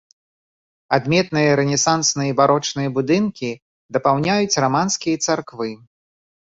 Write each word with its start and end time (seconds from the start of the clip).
Адметныя 0.97 1.51
рэнесансныя 1.59 2.29
і 2.33 2.35
барочныя 2.41 2.89
будынкі 2.97 3.51
дапаўняюць 3.99 4.53
раманскія 4.67 5.25
царквы. 5.31 5.71